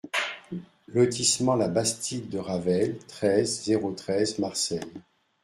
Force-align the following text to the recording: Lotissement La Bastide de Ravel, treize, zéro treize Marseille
Lotissement 0.87 1.53
La 1.55 1.67
Bastide 1.67 2.27
de 2.29 2.39
Ravel, 2.39 2.97
treize, 3.07 3.61
zéro 3.65 3.91
treize 3.91 4.39
Marseille 4.39 4.79